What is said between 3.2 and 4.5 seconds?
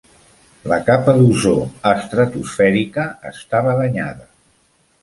estava danyada.